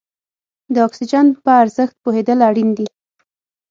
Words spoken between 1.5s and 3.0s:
ارزښت پوهېدل اړین دي.